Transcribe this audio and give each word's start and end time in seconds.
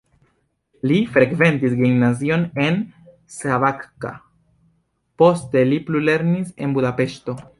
Li 0.91 0.95
frekventis 1.17 1.75
gimnazion 1.81 2.45
en 2.63 2.79
Szabadka, 3.35 4.13
poste 5.23 5.65
li 5.73 5.81
plulernis 5.91 6.57
en 6.67 6.77
Budapeŝto. 6.79 7.41